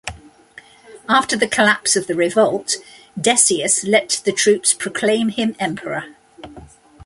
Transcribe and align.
After 1.07 1.37
the 1.37 1.47
collapse 1.47 1.95
of 1.95 2.07
the 2.07 2.15
revolt, 2.15 2.77
Decius 3.15 3.83
let 3.83 4.19
the 4.25 4.31
troops 4.31 4.73
proclaim 4.73 5.29
him 5.29 5.55
Emperor. 5.59 6.15